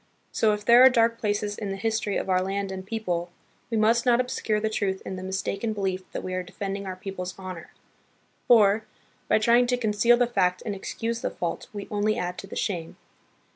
[0.31, 3.29] So if there are dark places in the history of our land and people,
[3.69, 6.95] we must not obscure the truth in the mistaken belief that we are defending our
[6.95, 7.71] people's honor,
[8.47, 8.83] for,
[9.27, 12.47] by trying to conceal the fact and ex cuse the fault, we only add to
[12.47, 12.97] the shame.